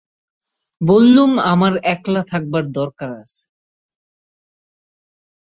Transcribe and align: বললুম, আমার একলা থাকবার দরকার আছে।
বললুম, 0.81 1.31
আমার 1.45 1.73
একলা 1.83 2.21
থাকবার 2.23 2.63
দরকার 2.71 3.09
আছে। 3.13 3.41